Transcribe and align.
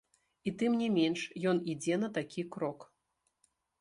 І 0.51 0.53
тым 0.61 0.77
не 0.81 0.87
менш, 0.95 1.25
ён 1.53 1.61
ідзе 1.73 1.95
на 2.05 2.09
такі 2.19 2.49
крок. 2.57 2.79